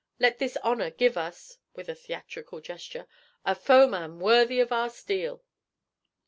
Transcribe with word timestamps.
Let 0.19 0.39
his 0.39 0.57
honour 0.63 0.89
give 0.89 1.15
us,' 1.15 1.59
with 1.75 1.87
a 1.87 1.93
theatrical 1.93 2.59
gesture, 2.59 3.05
'a 3.45 3.53
foeman 3.53 4.17
worthy 4.19 4.59
of 4.59 4.71
our 4.71 4.89
steel.' 4.89 5.43